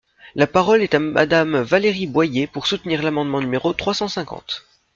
[0.33, 4.65] La parole est à Madame Valérie Boyer, pour soutenir l’amendement numéro trois cent cinquante.